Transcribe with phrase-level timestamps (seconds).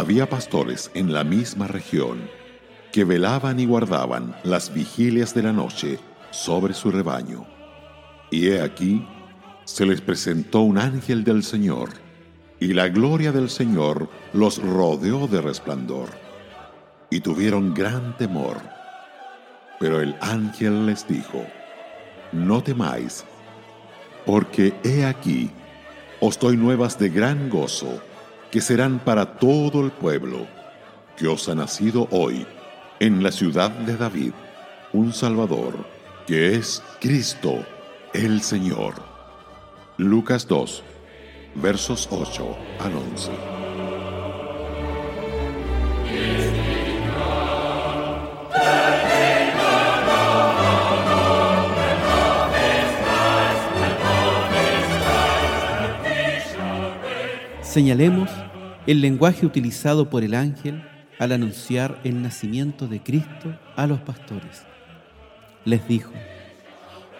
[0.00, 2.28] había pastores en la misma región
[2.90, 5.98] que velaban y guardaban las vigilias de la noche
[6.30, 7.46] sobre su rebaño.
[8.30, 9.06] Y he aquí,
[9.64, 11.90] se les presentó un ángel del Señor,
[12.58, 16.08] y la gloria del Señor los rodeó de resplandor,
[17.10, 18.56] y tuvieron gran temor.
[19.78, 21.44] Pero el ángel les dijo,
[22.32, 23.24] No temáis,
[24.24, 25.50] porque he aquí,
[26.20, 28.02] os doy nuevas de gran gozo,
[28.50, 30.46] que serán para todo el pueblo,
[31.16, 32.46] que os ha nacido hoy,
[32.98, 34.32] en la ciudad de David,
[34.92, 35.86] un Salvador,
[36.26, 37.64] que es Cristo
[38.12, 38.94] el Señor.
[39.96, 40.82] Lucas 2,
[41.54, 43.30] versos 8 al 11.
[57.62, 58.28] Señalemos
[58.86, 60.82] el lenguaje utilizado por el ángel
[61.18, 64.64] al anunciar el nacimiento de Cristo a los pastores.
[65.64, 66.12] Les dijo,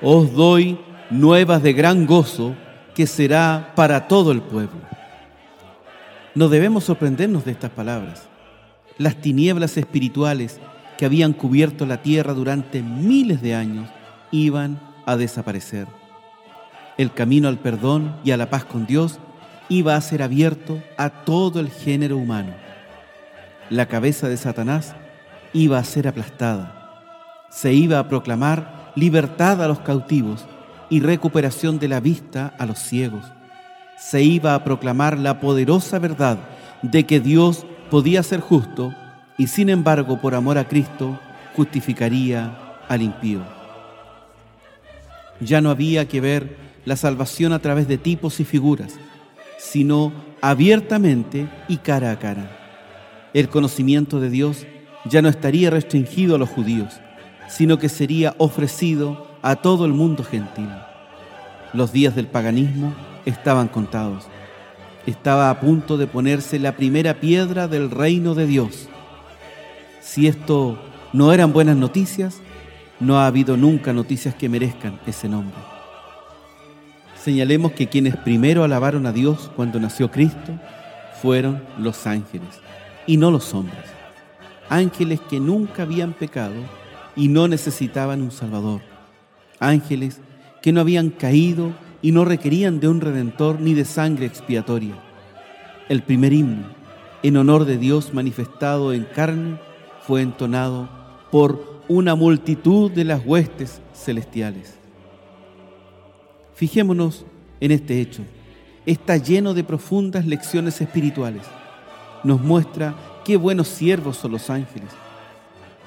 [0.00, 0.78] os doy
[1.10, 2.54] nuevas de gran gozo
[2.94, 4.80] que será para todo el pueblo.
[6.34, 8.28] No debemos sorprendernos de estas palabras.
[8.96, 10.60] Las tinieblas espirituales
[10.96, 13.88] que habían cubierto la tierra durante miles de años
[14.30, 15.86] iban a desaparecer.
[16.96, 19.18] El camino al perdón y a la paz con Dios
[19.70, 22.52] iba a ser abierto a todo el género humano.
[23.70, 24.96] La cabeza de Satanás
[25.52, 27.06] iba a ser aplastada.
[27.50, 30.44] Se iba a proclamar libertad a los cautivos
[30.90, 33.24] y recuperación de la vista a los ciegos.
[33.96, 36.38] Se iba a proclamar la poderosa verdad
[36.82, 38.92] de que Dios podía ser justo
[39.38, 41.20] y sin embargo por amor a Cristo
[41.54, 42.58] justificaría
[42.88, 43.42] al impío.
[45.38, 48.98] Ya no había que ver la salvación a través de tipos y figuras
[49.60, 52.50] sino abiertamente y cara a cara.
[53.34, 54.66] El conocimiento de Dios
[55.04, 56.98] ya no estaría restringido a los judíos,
[57.48, 60.68] sino que sería ofrecido a todo el mundo gentil.
[61.74, 62.94] Los días del paganismo
[63.26, 64.24] estaban contados.
[65.06, 68.88] Estaba a punto de ponerse la primera piedra del reino de Dios.
[70.00, 70.78] Si esto
[71.12, 72.40] no eran buenas noticias,
[72.98, 75.79] no ha habido nunca noticias que merezcan ese nombre.
[77.22, 80.58] Señalemos que quienes primero alabaron a Dios cuando nació Cristo
[81.20, 82.48] fueron los ángeles
[83.06, 83.84] y no los hombres.
[84.70, 86.54] Ángeles que nunca habían pecado
[87.14, 88.80] y no necesitaban un Salvador.
[89.58, 90.18] Ángeles
[90.62, 94.94] que no habían caído y no requerían de un redentor ni de sangre expiatoria.
[95.90, 96.68] El primer himno,
[97.22, 99.58] en honor de Dios manifestado en carne,
[100.06, 100.88] fue entonado
[101.30, 104.79] por una multitud de las huestes celestiales.
[106.60, 107.24] Fijémonos
[107.58, 108.20] en este hecho.
[108.84, 111.40] Está lleno de profundas lecciones espirituales.
[112.22, 112.94] Nos muestra
[113.24, 114.90] qué buenos siervos son los ángeles.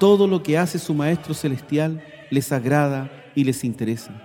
[0.00, 4.20] Todo lo que hace su Maestro Celestial les agrada y les interesa.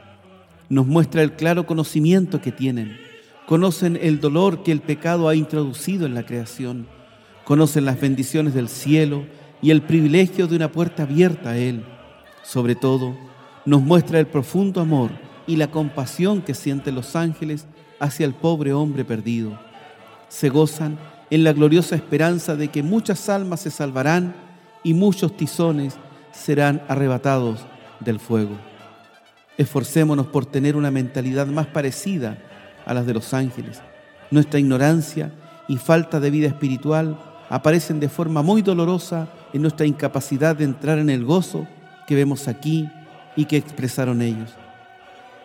[0.70, 2.98] Nos muestra el claro conocimiento que tienen.
[3.46, 6.88] Conocen el dolor que el pecado ha introducido en la creación.
[7.46, 9.24] Conocen las bendiciones del cielo
[9.62, 11.86] y el privilegio de una puerta abierta a Él.
[12.42, 13.16] Sobre todo,
[13.66, 17.66] nos muestra el profundo amor y la compasión que sienten los ángeles
[18.00, 19.60] hacia el pobre hombre perdido.
[20.28, 21.00] Se gozan
[21.32, 24.36] en la gloriosa esperanza de que muchas almas se salvarán
[24.84, 25.98] y muchos tizones
[26.32, 27.66] serán arrebatados
[28.00, 28.56] del fuego.
[29.58, 32.38] Esforcémonos por tener una mentalidad más parecida
[32.86, 33.82] a las de los ángeles.
[34.30, 35.32] Nuestra ignorancia
[35.68, 41.00] y falta de vida espiritual aparecen de forma muy dolorosa en nuestra incapacidad de entrar
[41.00, 41.66] en el gozo
[42.06, 42.88] que vemos aquí
[43.36, 44.56] y que expresaron ellos.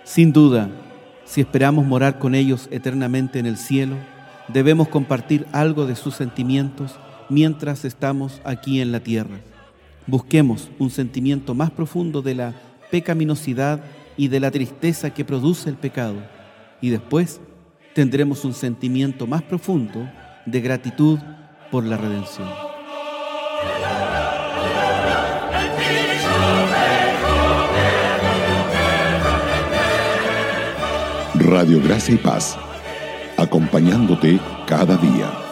[0.04, 0.68] Sin duda,
[1.24, 3.96] si esperamos morar con ellos eternamente en el cielo,
[4.48, 6.98] debemos compartir algo de sus sentimientos
[7.30, 9.40] mientras estamos aquí en la tierra.
[10.06, 12.54] Busquemos un sentimiento más profundo de la
[12.90, 13.82] pecaminosidad
[14.18, 16.16] y de la tristeza que produce el pecado,
[16.82, 17.40] y después
[17.94, 20.06] tendremos un sentimiento más profundo
[20.44, 21.18] de gratitud
[21.70, 22.73] por la redención.
[31.64, 32.58] Radio Gracia y Paz,
[33.38, 35.43] acompañándote cada día.